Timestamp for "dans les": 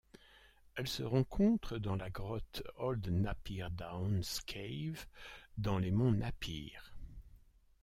5.59-5.91